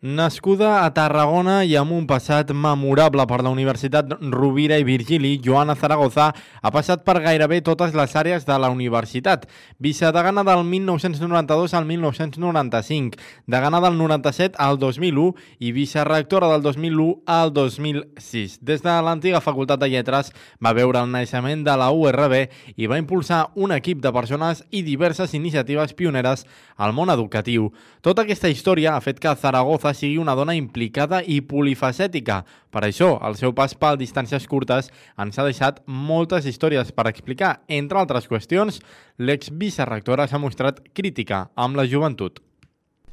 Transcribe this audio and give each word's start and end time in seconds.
Nascuda 0.00 0.84
a 0.84 0.92
Tarragona 0.94 1.64
i 1.66 1.72
amb 1.74 1.90
un 1.90 2.04
passat 2.06 2.52
memorable 2.54 3.24
per 3.26 3.40
la 3.42 3.50
Universitat 3.50 4.12
Rovira 4.30 4.76
i 4.78 4.84
Virgili, 4.86 5.40
Joana 5.42 5.74
Zaragoza 5.74 6.28
ha 6.62 6.70
passat 6.70 7.02
per 7.02 7.16
gairebé 7.24 7.58
totes 7.66 7.96
les 7.98 8.14
àrees 8.14 8.46
de 8.46 8.58
la 8.62 8.70
universitat. 8.70 9.48
Vicedegana 9.82 10.44
del 10.46 10.62
1992 10.62 11.74
al 11.74 11.88
1995, 11.88 13.18
degana 13.48 13.80
del 13.82 13.98
97 13.98 14.54
al 14.62 14.78
2001 14.78 15.34
i 15.58 15.72
vicerectora 15.72 16.46
del 16.52 16.62
2001 16.62 17.24
al 17.26 17.52
2006. 17.52 18.60
Des 18.62 18.86
de 18.86 18.94
l'antiga 19.02 19.42
Facultat 19.42 19.82
de 19.82 19.90
Lletres 19.90 20.30
va 20.62 20.76
veure 20.78 21.02
el 21.02 21.10
naixement 21.10 21.66
de 21.66 21.74
la 21.74 21.90
URB 21.90 22.36
i 22.76 22.86
va 22.86 23.02
impulsar 23.02 23.48
un 23.56 23.74
equip 23.74 23.98
de 23.98 24.14
persones 24.14 24.62
i 24.70 24.86
diverses 24.86 25.34
iniciatives 25.34 25.98
pioneres 25.98 26.46
al 26.76 26.94
món 26.94 27.10
educatiu. 27.10 27.72
Tota 27.98 28.22
aquesta 28.22 28.46
història 28.46 28.94
ha 28.94 29.02
fet 29.02 29.18
que 29.18 29.34
Zaragoza 29.34 29.87
Rafa 29.88 29.96
sigui 29.96 30.18
una 30.20 30.34
dona 30.36 30.52
implicada 30.52 31.22
i 31.24 31.38
polifacètica. 31.40 32.42
Per 32.68 32.82
això, 32.84 33.14
el 33.24 33.38
seu 33.40 33.54
pas 33.56 33.72
per 33.72 33.94
distàncies 33.96 34.44
curtes 34.44 34.90
ens 35.16 35.38
ha 35.38 35.46
deixat 35.46 35.80
moltes 35.86 36.44
històries 36.44 36.92
per 36.92 37.06
explicar. 37.08 37.62
Entre 37.68 37.96
altres 37.96 38.28
qüestions, 38.28 38.82
l'ex-vicerectora 39.16 40.26
s'ha 40.28 40.40
mostrat 40.42 40.82
crítica 40.92 41.46
amb 41.56 41.80
la 41.80 41.86
joventut. 41.88 42.42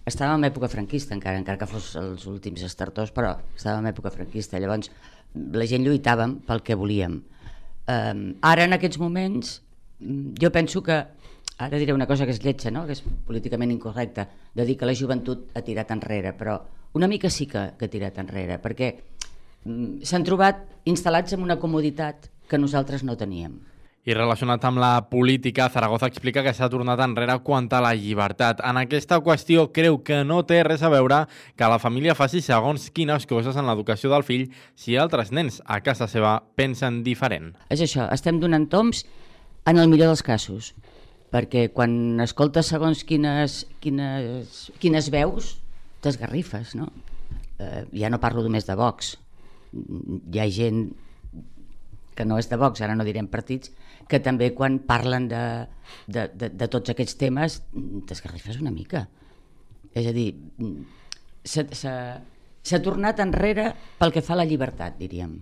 Estàvem 0.06 0.44
en 0.44 0.50
època 0.50 0.68
franquista, 0.68 1.16
encara, 1.16 1.40
encara 1.40 1.62
que 1.62 1.70
fos 1.70 1.94
els 1.96 2.28
últims 2.28 2.66
estartors, 2.68 3.14
però 3.16 3.38
estàvem 3.56 3.86
en 3.86 3.94
època 3.94 4.12
franquista. 4.12 4.60
Llavors, 4.60 4.92
la 5.34 5.70
gent 5.72 5.88
lluitàvem 5.88 6.42
pel 6.46 6.60
que 6.62 6.76
volíem. 6.76 7.22
Um, 7.88 8.26
ara, 8.44 8.68
en 8.68 8.76
aquests 8.76 9.00
moments, 9.00 9.62
jo 10.44 10.52
penso 10.52 10.84
que 10.84 11.06
ara 11.58 11.78
diré 11.80 11.94
una 11.94 12.08
cosa 12.08 12.26
que 12.26 12.34
és 12.36 12.42
lletja, 12.44 12.72
no? 12.72 12.86
que 12.86 12.96
és 12.98 13.04
políticament 13.28 13.72
incorrecta, 13.72 14.28
de 14.54 14.66
dir 14.66 14.78
que 14.78 14.88
la 14.88 14.96
joventut 14.96 15.52
ha 15.56 15.64
tirat 15.64 15.92
enrere, 15.96 16.34
però 16.36 16.58
una 16.96 17.08
mica 17.08 17.30
sí 17.30 17.48
que, 17.48 17.72
que 17.80 17.88
ha 17.88 17.92
tirat 17.92 18.20
enrere, 18.20 18.60
perquè 18.64 18.92
mm, 19.64 20.04
s'han 20.04 20.26
trobat 20.28 20.66
instal·lats 20.90 21.36
en 21.36 21.46
una 21.46 21.60
comoditat 21.60 22.30
que 22.50 22.60
nosaltres 22.60 23.04
no 23.04 23.18
teníem. 23.18 23.58
I 24.06 24.14
relacionat 24.14 24.62
amb 24.68 24.78
la 24.78 25.08
política, 25.10 25.66
Zaragoza 25.74 26.06
explica 26.06 26.44
que 26.46 26.52
s'ha 26.54 26.68
tornat 26.70 27.00
enrere 27.02 27.40
quant 27.42 27.72
a 27.74 27.80
la 27.82 27.96
llibertat. 27.98 28.60
En 28.62 28.78
aquesta 28.78 29.18
qüestió 29.26 29.72
creu 29.74 29.98
que 30.06 30.20
no 30.22 30.44
té 30.46 30.60
res 30.62 30.84
a 30.86 30.92
veure 30.94 31.24
que 31.58 31.70
la 31.72 31.80
família 31.82 32.14
faci 32.14 32.44
segons 32.46 32.92
quines 32.94 33.26
coses 33.26 33.58
en 33.58 33.66
l'educació 33.66 34.12
del 34.14 34.28
fill 34.28 34.52
si 34.78 34.94
altres 34.94 35.34
nens 35.34 35.58
a 35.66 35.80
casa 35.82 36.06
seva 36.06 36.38
pensen 36.54 37.02
diferent. 37.02 37.56
És 37.74 37.82
això, 37.82 38.06
estem 38.14 38.38
donant 38.38 38.70
toms 38.70 39.08
en 39.66 39.82
el 39.82 39.90
millor 39.90 40.14
dels 40.14 40.22
casos 40.22 40.76
perquè 41.36 41.68
quan 41.76 42.22
escoltes 42.24 42.72
segons 42.72 43.04
quines, 43.04 43.66
quines, 43.84 44.60
quines 44.80 45.12
veus 45.12 45.56
t'esgarrifes, 46.06 46.76
no? 46.80 46.88
Eh, 47.60 47.84
ja 48.00 48.12
no 48.12 48.22
parlo 48.24 48.44
només 48.46 48.68
de 48.68 48.76
Vox, 48.80 49.16
hi 49.76 50.40
ha 50.40 50.48
gent 50.52 50.86
que 52.16 52.24
no 52.24 52.38
és 52.40 52.48
de 52.48 52.60
Vox, 52.60 52.80
ara 52.80 52.96
no 52.96 53.04
direm 53.04 53.28
partits, 53.28 53.74
que 54.08 54.22
també 54.24 54.54
quan 54.56 54.78
parlen 54.88 55.28
de, 55.28 55.42
de, 56.08 56.30
de, 56.32 56.50
de 56.56 56.68
tots 56.72 56.94
aquests 56.94 57.18
temes 57.20 57.58
t'esgarrifes 58.08 58.62
una 58.62 58.72
mica. 58.72 59.04
És 59.96 60.08
a 60.08 60.14
dir, 60.16 60.30
s'ha 61.44 62.82
tornat 62.86 63.20
enrere 63.24 63.74
pel 64.00 64.16
que 64.16 64.24
fa 64.24 64.38
a 64.38 64.40
la 64.44 64.48
llibertat, 64.48 64.96
diríem. 65.02 65.36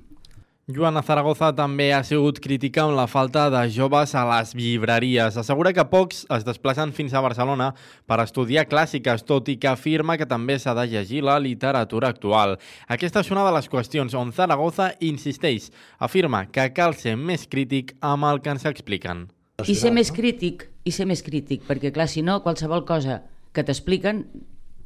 Joana 0.71 1.01
Zaragoza 1.03 1.49
també 1.51 1.89
ha 1.91 2.05
sigut 2.07 2.37
crítica 2.39 2.85
amb 2.85 2.95
la 2.95 3.03
falta 3.11 3.49
de 3.51 3.65
joves 3.67 4.13
a 4.15 4.21
les 4.29 4.53
llibreries. 4.55 5.35
Assegura 5.35 5.73
que 5.75 5.83
pocs 5.91 6.21
es 6.31 6.45
desplacen 6.47 6.93
fins 6.95 7.11
a 7.11 7.19
Barcelona 7.19 7.73
per 8.07 8.21
estudiar 8.23 8.63
clàssiques, 8.71 9.25
tot 9.27 9.51
i 9.51 9.57
que 9.59 9.67
afirma 9.67 10.15
que 10.15 10.23
també 10.23 10.55
s'ha 10.55 10.71
de 10.79 10.87
llegir 10.87 11.25
la 11.27 11.35
literatura 11.43 12.13
actual. 12.15 12.55
Aquesta 12.87 13.25
és 13.27 13.33
una 13.35 13.43
de 13.43 13.51
les 13.57 13.67
qüestions 13.67 14.15
on 14.15 14.31
Zaragoza 14.31 14.93
insisteix. 15.03 15.67
Afirma 15.99 16.45
que 16.47 16.69
cal 16.71 16.95
ser 16.95 17.17
més 17.19 17.43
crític 17.43 17.97
amb 17.99 18.31
el 18.31 18.39
que 18.39 18.55
ens 18.55 18.63
expliquen. 18.63 19.27
I 19.67 19.75
ser 19.75 19.91
més 19.91 20.15
crític, 20.15 20.69
i 20.87 20.95
ser 20.95 21.11
més 21.11 21.27
crític, 21.27 21.67
perquè 21.67 21.91
clar, 21.91 22.07
si 22.07 22.23
no, 22.23 22.39
qualsevol 22.39 22.87
cosa 22.87 23.25
que 23.51 23.67
t'expliquen, 23.67 24.29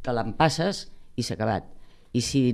te 0.01 0.09
l'empasses 0.09 0.88
i 1.13 1.21
s'ha 1.21 1.38
acabat. 1.38 1.69
I 2.17 2.25
si, 2.25 2.47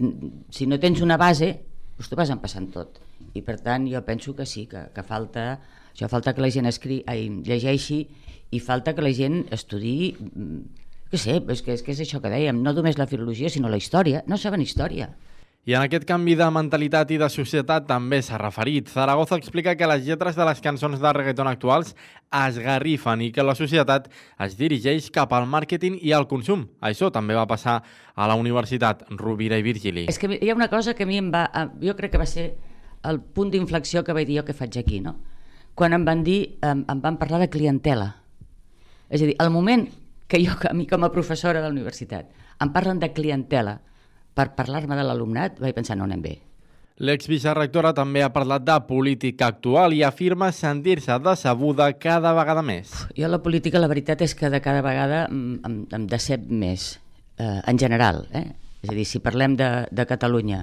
si 0.52 0.68
no 0.68 0.76
tens 0.76 1.00
una 1.00 1.16
base, 1.16 1.56
doncs 1.98 2.10
t'ho 2.10 2.20
vas 2.20 2.32
empassant 2.34 2.70
tot. 2.74 3.02
I 3.34 3.42
per 3.46 3.58
tant 3.64 3.88
jo 3.90 4.02
penso 4.06 4.36
que 4.38 4.46
sí, 4.50 4.66
que, 4.70 4.88
que 4.94 5.06
falta 5.08 5.58
això 5.94 6.10
falta 6.10 6.34
que 6.34 6.42
la 6.42 6.50
gent 6.54 6.66
escri, 6.66 7.04
ai, 7.08 7.28
llegeixi 7.46 8.00
i 8.54 8.60
falta 8.60 8.96
que 8.98 9.06
la 9.06 9.14
gent 9.14 9.44
estudi 9.54 10.14
mm, 10.18 10.64
que 11.14 11.20
sé, 11.22 11.38
és 11.38 11.62
que, 11.62 11.76
és 11.78 11.84
que 11.86 11.94
és 11.94 12.02
això 12.02 12.18
que 12.22 12.32
dèiem, 12.34 12.64
no 12.66 12.74
només 12.74 12.98
la 12.98 13.06
filologia 13.06 13.52
sinó 13.54 13.70
la 13.70 13.78
història, 13.78 14.24
no 14.26 14.40
saben 14.42 14.64
història 14.66 15.12
i 15.66 15.72
en 15.78 15.80
aquest 15.86 16.04
canvi 16.04 16.34
de 16.36 16.48
mentalitat 16.52 17.12
i 17.16 17.18
de 17.22 17.30
societat 17.32 17.86
també 17.88 18.20
s'ha 18.22 18.36
referit. 18.42 18.90
Zaragoza 18.92 19.38
explica 19.40 19.78
que 19.80 19.88
les 19.88 20.04
lletres 20.04 20.36
de 20.36 20.44
les 20.44 20.60
cançons 20.60 21.00
de 21.00 21.14
reggaeton 21.16 21.48
actuals 21.48 21.94
es 22.36 22.58
garrifen 22.60 23.22
i 23.24 23.30
que 23.32 23.46
la 23.48 23.56
societat 23.56 24.10
es 24.44 24.58
dirigeix 24.60 25.08
cap 25.16 25.32
al 25.32 25.48
màrqueting 25.48 25.96
i 26.02 26.12
al 26.12 26.28
consum. 26.28 26.66
Això 26.84 27.08
també 27.16 27.38
va 27.38 27.48
passar 27.48 27.78
a 28.14 28.28
la 28.28 28.36
Universitat 28.36 29.06
Rovira 29.16 29.56
i 29.58 29.64
Virgili. 29.64 30.04
És 30.12 30.20
que 30.20 30.28
hi 30.36 30.52
ha 30.52 30.58
una 30.58 30.68
cosa 30.68 30.98
que 30.98 31.08
a 31.08 31.08
mi 31.08 31.22
em 31.22 31.32
va... 31.32 31.46
Jo 31.80 31.96
crec 31.96 32.12
que 32.12 32.20
va 32.20 32.28
ser 32.28 32.50
el 33.08 33.22
punt 33.24 33.56
d'inflexió 33.56 34.04
que 34.04 34.16
vaig 34.16 34.28
dir 34.28 34.42
jo 34.42 34.46
que 34.46 34.58
faig 34.58 34.76
aquí, 34.82 35.00
no? 35.00 35.16
Quan 35.80 35.96
em 35.96 36.04
van 36.04 36.26
dir, 36.28 36.58
em, 36.62 36.84
em 36.92 37.02
van 37.02 37.16
parlar 37.18 37.40
de 37.40 37.48
clientela. 37.50 38.10
És 39.08 39.24
a 39.24 39.32
dir, 39.32 39.40
el 39.40 39.50
moment 39.50 39.88
que 40.28 40.44
jo, 40.44 40.60
a 40.68 40.76
mi 40.76 40.90
com 40.92 41.08
a 41.08 41.12
professora 41.16 41.62
de 41.62 41.70
la 41.70 41.72
universitat, 41.72 42.28
em 42.60 42.76
parlen 42.76 43.00
de 43.00 43.14
clientela 43.16 43.80
per 44.34 44.54
parlar-me 44.58 44.98
de 44.98 45.06
l'alumnat, 45.06 45.62
vaig 45.62 45.76
pensar, 45.78 45.98
no 45.98 46.08
anem 46.08 46.22
bé. 46.24 46.34
L'exvicerrectora 47.04 47.94
també 47.98 48.22
ha 48.22 48.30
parlat 48.34 48.66
de 48.66 48.76
política 48.86 49.48
actual 49.50 49.96
i 49.98 50.04
afirma 50.06 50.52
sentir-se 50.54 51.18
decebuda 51.26 51.90
cada 51.98 52.36
vegada 52.38 52.62
més. 52.62 52.94
Jo 53.18 53.32
la 53.32 53.42
política, 53.42 53.82
la 53.82 53.90
veritat 53.90 54.22
és 54.22 54.36
que 54.38 54.52
de 54.54 54.62
cada 54.62 54.84
vegada 54.86 55.26
em, 55.26 55.58
em, 55.66 56.06
decep 56.08 56.46
més, 56.50 57.00
eh, 57.38 57.60
en 57.66 57.82
general. 57.82 58.28
Eh? 58.32 58.46
És 58.84 58.94
a 58.94 58.98
dir, 58.98 59.08
si 59.10 59.24
parlem 59.26 59.58
de, 59.58 59.70
de 59.90 60.06
Catalunya, 60.06 60.62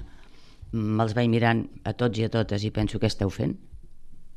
me'ls 0.71 1.13
vaig 1.15 1.27
mirant 1.27 1.65
a 1.83 1.93
tots 1.99 2.19
i 2.19 2.25
a 2.25 2.31
totes 2.31 2.63
i 2.63 2.71
penso 2.71 2.99
què 2.99 3.09
esteu 3.11 3.31
fent 3.33 3.57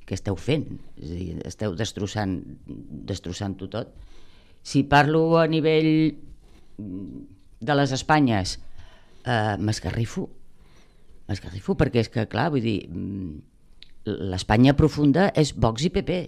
què 0.05 0.17
esteu 0.19 0.37
fent 0.37 0.67
és 0.99 1.11
a 1.11 1.15
dir, 1.15 1.37
esteu 1.47 1.75
destrossant 1.79 2.37
destrossant-ho 3.11 3.69
tot 3.73 3.95
si 4.67 4.83
parlo 4.89 5.39
a 5.39 5.47
nivell 5.47 5.91
de 7.65 7.77
les 7.79 7.95
Espanyes 7.95 8.59
eh, 9.25 9.57
m'esgarrifo 9.59 10.29
m'esgarrifo 11.29 11.77
perquè 11.81 12.05
és 12.05 12.13
que 12.13 12.29
clar 12.31 12.51
vull 12.53 12.65
dir 12.65 12.79
l'Espanya 14.05 14.77
profunda 14.77 15.31
és 15.41 15.55
Vox 15.57 15.87
i 15.89 15.91
PP 15.93 16.19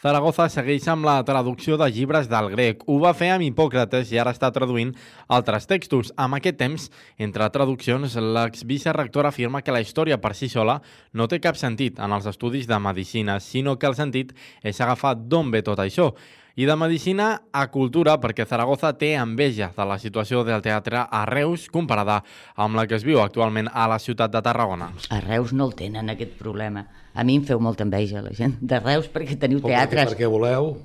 Zaragoza 0.00 0.46
segueix 0.48 0.86
amb 0.88 1.04
la 1.04 1.18
traducció 1.28 1.76
de 1.76 1.84
llibres 1.92 2.24
del 2.24 2.46
grec. 2.54 2.86
Ho 2.88 2.94
va 3.02 3.10
fer 3.12 3.26
amb 3.34 3.44
Hipòcrates 3.44 4.08
i 4.14 4.16
ara 4.16 4.32
està 4.32 4.48
traduint 4.48 4.94
altres 5.28 5.68
textos. 5.68 6.08
Amb 6.16 6.38
aquest 6.38 6.56
temps, 6.56 6.86
entre 7.20 7.50
traduccions, 7.52 8.16
l'exvicerrector 8.16 9.28
afirma 9.28 9.60
que 9.60 9.74
la 9.76 9.82
història 9.84 10.16
per 10.16 10.32
si 10.38 10.48
sola 10.48 10.78
no 11.12 11.28
té 11.28 11.36
cap 11.44 11.60
sentit 11.60 12.00
en 12.00 12.16
els 12.16 12.30
estudis 12.32 12.64
de 12.64 12.80
medicina, 12.80 13.36
sinó 13.44 13.76
que 13.76 13.90
el 13.92 13.98
sentit 13.98 14.32
és 14.64 14.80
agafar 14.80 15.18
d'on 15.20 15.52
ve 15.52 15.60
tot 15.68 15.84
això 15.84 16.14
i 16.56 16.66
de 16.66 16.76
medicina 16.76 17.30
a 17.52 17.66
cultura 17.70 18.16
perquè 18.20 18.46
Zaragoza 18.48 18.92
té 18.98 19.12
enveja 19.18 19.70
de 19.76 19.86
la 19.86 19.98
situació 20.02 20.42
del 20.46 20.62
teatre 20.64 21.04
a 21.04 21.24
Reus 21.28 21.68
comparada 21.70 22.20
amb 22.56 22.78
la 22.78 22.86
que 22.86 22.98
es 22.98 23.06
viu 23.06 23.20
actualment 23.22 23.70
a 23.72 23.86
la 23.90 23.98
ciutat 23.98 24.32
de 24.34 24.42
Tarragona. 24.42 24.90
A 25.10 25.20
Reus 25.24 25.52
no 25.52 25.68
el 25.70 25.76
tenen 25.78 26.10
aquest 26.10 26.36
problema. 26.38 26.86
A 27.14 27.24
mi 27.26 27.36
em 27.40 27.44
feu 27.46 27.60
molta 27.62 27.86
enveja 27.86 28.22
la 28.22 28.34
gent 28.36 28.56
de 28.60 28.78
Reus 28.82 29.10
perquè 29.10 29.38
teniu 29.38 29.62
teatres. 29.64 30.12
Perquè, 30.12 30.14
perquè 30.14 30.30
voleu 30.30 30.76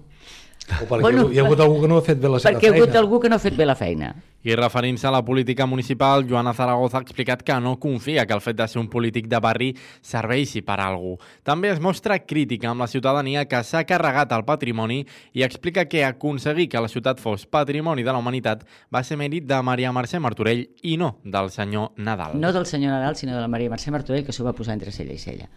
o 0.65 0.85
perquè 0.89 1.01
bueno, 1.01 1.27
hi 1.29 1.37
ha 1.37 1.43
hagut 1.45 1.59
algú 1.61 1.81
que 1.81 1.87
no 1.87 1.97
ha 1.99 2.05
fet 2.05 2.17
bé 2.17 2.29
la 2.29 2.39
seva 2.39 2.49
feina. 2.49 2.59
Perquè 2.59 2.65
hi 2.65 2.73
ha 2.73 2.83
hagut 2.83 2.95
algú 2.97 3.19
que 3.21 3.29
no 3.29 3.37
ha 3.37 3.41
fet 3.43 3.55
bé 3.57 3.65
la 3.67 3.75
feina. 3.77 4.15
I 4.45 4.53
referint-se 4.57 5.07
a 5.07 5.11
la 5.13 5.23
política 5.25 5.65
municipal, 5.65 6.25
Joana 6.29 6.53
Zaragoza 6.53 6.97
ha 6.99 7.01
explicat 7.01 7.41
que 7.41 7.55
no 7.61 7.79
confia 7.79 8.25
que 8.25 8.33
el 8.33 8.41
fet 8.41 8.57
de 8.57 8.67
ser 8.69 8.79
un 8.81 8.89
polític 8.89 9.27
de 9.29 9.39
barri 9.41 9.71
serveixi 10.05 10.61
per 10.65 10.79
a 10.79 10.87
algú. 10.91 11.15
També 11.43 11.71
es 11.73 11.81
mostra 11.81 12.19
crítica 12.19 12.69
amb 12.69 12.81
la 12.81 12.87
ciutadania 12.87 13.45
que 13.49 13.61
s'ha 13.63 13.85
carregat 13.89 14.33
el 14.37 14.45
patrimoni 14.45 15.03
i 15.33 15.45
explica 15.45 15.85
que 15.89 16.05
aconseguir 16.05 16.69
que 16.69 16.81
la 16.81 16.89
ciutat 16.89 17.21
fos 17.21 17.45
patrimoni 17.45 18.05
de 18.05 18.13
la 18.13 18.21
humanitat 18.21 18.65
va 18.93 19.03
ser 19.03 19.17
mèrit 19.17 19.45
de 19.49 19.61
Maria 19.61 19.93
Mercè 19.93 20.21
Martorell 20.21 20.65
i 20.83 20.97
no 20.97 21.15
del 21.23 21.49
senyor 21.49 21.93
Nadal. 21.97 22.39
No 22.41 22.53
del 22.53 22.65
senyor 22.65 22.93
Nadal, 22.93 23.15
sinó 23.15 23.35
de 23.35 23.41
la 23.41 23.49
Maria 23.49 23.69
Mercè 23.69 23.93
Martorell, 23.93 24.25
que 24.25 24.33
s'ho 24.33 24.45
va 24.45 24.53
posar 24.53 24.77
entre 24.77 24.91
cella 24.91 25.13
i 25.13 25.21
cella. 25.21 25.49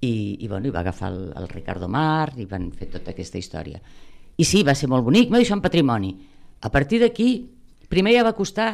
I, 0.00 0.38
i, 0.40 0.48
bueno, 0.48 0.66
i 0.66 0.70
va 0.70 0.80
agafar 0.80 1.12
el, 1.12 1.32
el 1.36 1.48
Ricardo 1.48 1.86
Mar 1.86 2.32
i 2.40 2.46
van 2.48 2.70
fer 2.72 2.88
tota 2.88 3.12
aquesta 3.12 3.38
història 3.38 3.82
i 4.40 4.46
sí, 4.48 4.62
va 4.64 4.74
ser 4.74 4.88
molt 4.88 5.04
bonic, 5.04 5.28
m'ha 5.28 5.40
deixat 5.42 5.58
un 5.58 5.64
patrimoni. 5.64 6.14
A 6.64 6.70
partir 6.72 7.00
d'aquí, 7.02 7.32
primer 7.92 8.14
ja 8.16 8.24
va 8.24 8.36
costar 8.36 8.70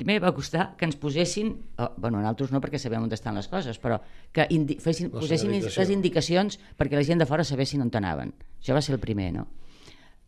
primer 0.00 0.20
va 0.22 0.30
costar 0.32 0.70
que 0.78 0.86
ens 0.86 0.96
posessin, 0.96 1.50
oh, 1.76 1.90
bueno, 1.98 2.20
nosaltres 2.20 2.52
no 2.54 2.60
perquè 2.62 2.78
sabem 2.80 3.02
on 3.04 3.12
estan 3.12 3.36
les 3.36 3.48
coses, 3.50 3.76
però 3.82 3.98
que 4.32 4.46
indi 4.54 4.78
fessin, 4.80 5.10
posessin 5.12 5.52
les 5.52 5.90
indicacions 5.92 6.56
perquè 6.78 6.96
la 6.96 7.04
gent 7.04 7.20
de 7.20 7.26
fora 7.28 7.44
sabessin 7.44 7.82
on 7.84 7.90
anaven. 8.00 8.32
Això 8.62 8.76
va 8.76 8.80
ser 8.80 8.94
el 8.96 9.02
primer, 9.02 9.32
no? 9.34 9.46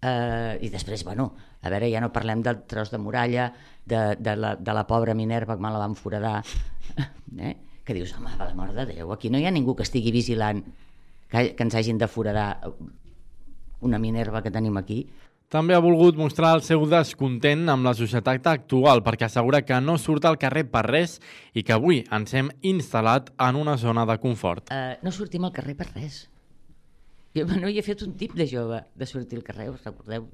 Eh, 0.03 0.59
I 0.67 0.69
després, 0.69 1.05
bueno, 1.07 1.31
a 1.63 1.71
veure, 1.71 1.89
ja 1.89 2.03
no 2.03 2.11
parlem 2.13 2.43
del 2.43 2.65
tros 2.69 2.91
de 2.91 2.99
muralla, 2.99 3.53
de, 3.87 4.17
de, 4.19 4.37
la, 4.37 4.57
de 4.57 4.75
la 4.75 4.87
pobra 4.87 5.15
Minerva 5.15 5.57
que 5.57 5.63
me 5.63 5.71
la 5.71 5.79
van 5.79 5.95
foradar, 5.95 6.43
eh? 7.39 7.57
que 7.85 7.95
dius, 7.95 8.13
home, 8.19 8.35
per 8.37 8.51
la 8.51 8.59
mort 8.59 8.75
de 8.77 8.87
Déu, 8.93 9.13
aquí 9.15 9.31
no 9.31 9.39
hi 9.39 9.47
ha 9.47 9.55
ningú 9.55 9.77
que 9.79 9.87
estigui 9.87 10.13
vigilant 10.15 10.63
que, 11.31 11.55
que 11.57 11.65
ens 11.65 11.79
hagin 11.79 11.99
de 11.99 12.11
foradar 12.11 12.61
una 13.83 14.01
Minerva 14.01 14.43
que 14.43 14.51
tenim 14.55 14.79
aquí. 14.81 15.05
També 15.53 15.75
ha 15.77 15.83
volgut 15.85 16.17
mostrar 16.17 16.55
el 16.57 16.63
seu 16.65 16.87
descontent 16.89 17.67
amb 17.69 17.85
la 17.85 17.93
societat 17.93 18.47
actual 18.49 19.03
perquè 19.05 19.27
assegura 19.27 19.61
que 19.69 19.77
no 19.85 19.99
surt 20.01 20.25
al 20.25 20.39
carrer 20.41 20.63
per 20.73 20.87
res 20.87 21.19
i 21.53 21.61
que 21.61 21.75
avui 21.77 22.01
ens 22.09 22.33
hem 22.33 22.49
instal·lat 22.65 23.29
en 23.37 23.59
una 23.61 23.77
zona 23.77 24.07
de 24.09 24.17
confort. 24.23 24.73
Uh, 24.73 24.97
no 25.05 25.13
sortim 25.13 25.45
al 25.45 25.53
carrer 25.53 25.77
per 25.77 25.91
res. 25.91 26.23
Jo 27.37 27.45
no 27.51 27.69
hi 27.69 27.77
he 27.81 27.85
fet 27.85 28.01
un 28.07 28.17
tip 28.17 28.33
de 28.39 28.49
jove 28.49 28.81
de 28.97 29.09
sortir 29.09 29.43
al 29.43 29.45
carrer, 29.45 29.69
us 29.75 29.85
recordeu? 29.85 30.25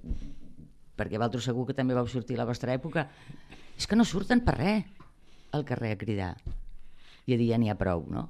Perquè 0.99 1.19
vosaltres 1.19 1.51
segur 1.51 1.67
que 1.67 1.75
també 1.75 1.99
vau 1.99 2.07
sortir 2.07 2.39
a 2.39 2.45
la 2.45 2.47
vostra 2.47 2.79
època. 2.79 3.09
És 3.75 3.91
que 3.91 3.99
no 3.99 4.07
surten 4.07 4.45
per 4.47 4.55
res 4.55 4.87
al 5.51 5.67
carrer 5.67 5.97
a 5.97 5.99
cridar 5.99 6.33
i 7.27 7.35
a 7.35 7.37
dir 7.37 7.51
ja 7.51 7.59
n'hi 7.59 7.75
ha 7.75 7.79
prou, 7.79 8.07
no? 8.07 8.29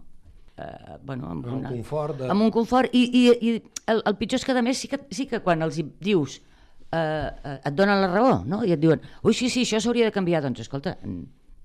Uh, 0.58 0.96
bueno, 1.06 1.28
amb, 1.30 1.46
amb 1.46 1.54
una, 1.60 1.68
un 1.70 1.76
confort. 1.76 2.18
De... 2.18 2.28
Amb 2.32 2.42
un 2.42 2.50
confort. 2.50 2.90
I, 2.90 3.04
i, 3.14 3.24
i 3.46 3.52
el, 3.92 4.02
el 4.10 4.16
pitjor 4.18 4.40
és 4.40 4.46
que, 4.46 4.56
a 4.58 4.64
més, 4.66 4.80
sí 4.82 4.90
que, 4.90 4.98
sí 5.14 5.28
que 5.30 5.38
quan 5.44 5.62
els 5.62 5.78
dius 6.02 6.40
eh, 6.90 6.98
uh, 6.98 7.52
et 7.62 7.76
donen 7.78 8.02
la 8.02 8.08
raó, 8.10 8.40
no? 8.48 8.64
I 8.66 8.74
et 8.74 8.82
diuen, 8.82 9.04
ui, 9.22 9.36
sí, 9.38 9.52
sí, 9.54 9.62
això 9.62 9.78
s'hauria 9.84 10.08
de 10.08 10.14
canviar. 10.16 10.42
Doncs, 10.42 10.64
escolta, 10.66 10.96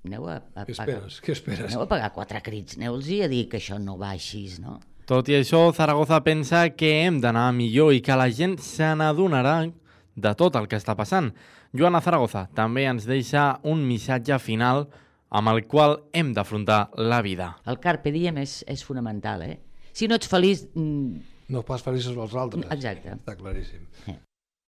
aneu 0.06 0.28
a, 0.30 0.38
a 0.54 0.66
què 0.68 0.76
esperes? 0.76 1.18
Què 1.24 1.34
esperes? 1.34 1.66
Aneu 1.72 1.82
a 1.82 1.90
pagar 1.90 2.12
quatre 2.14 2.38
crits, 2.46 2.78
aneu-los 2.78 3.10
a 3.24 3.30
dir 3.32 3.48
que 3.50 3.58
això 3.58 3.80
no 3.82 3.98
va 3.98 4.12
així, 4.14 4.46
no? 4.62 4.78
Tot 5.10 5.28
i 5.28 5.34
això, 5.36 5.66
Zaragoza 5.76 6.22
pensa 6.24 6.62
que 6.72 6.94
hem 7.02 7.18
d'anar 7.20 7.50
millor 7.52 7.92
i 7.92 8.00
que 8.00 8.14
la 8.16 8.30
gent 8.32 8.56
se 8.62 8.86
n'adonarà 8.96 9.58
de 10.14 10.32
tot 10.38 10.54
el 10.56 10.70
que 10.70 10.78
està 10.80 10.94
passant. 10.96 11.32
Joana 11.74 12.00
Zaragoza 12.00 12.46
també 12.54 12.86
ens 12.88 13.04
deixa 13.10 13.58
un 13.66 13.82
missatge 13.84 14.38
final 14.38 14.86
amb 15.30 15.52
el 15.54 15.64
qual 15.70 15.98
hem 16.12 16.32
d'afrontar 16.36 16.90
la 17.00 17.20
vida. 17.22 17.54
El 17.70 17.80
carpe 17.82 18.12
diem 18.14 18.38
és, 18.42 18.62
és 18.70 18.84
fonamental, 18.86 19.42
eh? 19.46 19.58
Si 19.94 20.08
no 20.10 20.18
ets 20.18 20.30
feliç... 20.30 20.66
Mm, 20.74 21.22
no 21.54 21.62
pas 21.66 21.82
feliços 21.84 22.16
els 22.16 22.34
altres. 22.34 22.66
Exacte. 22.74 23.16
Està 23.18 23.36
claríssim. 23.38 23.84
Eh. 24.10 24.18